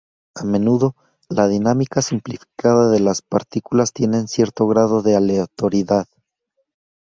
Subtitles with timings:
[0.35, 0.95] A menudo,
[1.29, 6.07] la dinámica simplificada de las "partículas" tiene cierto grado de aleatoriedad.